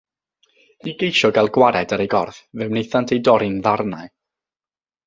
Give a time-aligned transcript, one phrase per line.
[0.91, 4.15] I geisio cael gwared ar ei gorff, fe wnaethant ei dorri'n ddarnau.